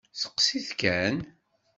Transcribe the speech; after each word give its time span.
Steqsit 0.19 0.69
kan! 0.79 1.15